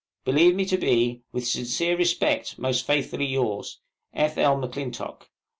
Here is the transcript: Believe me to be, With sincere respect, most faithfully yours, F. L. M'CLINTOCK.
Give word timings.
Believe 0.25 0.55
me 0.55 0.65
to 0.65 0.79
be, 0.79 1.21
With 1.31 1.45
sincere 1.47 1.95
respect, 1.95 2.57
most 2.57 2.87
faithfully 2.87 3.27
yours, 3.27 3.81
F. 4.15 4.35
L. 4.35 4.57
M'CLINTOCK. 4.57 5.29